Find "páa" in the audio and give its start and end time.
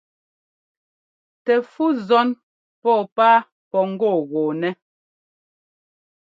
3.15-3.37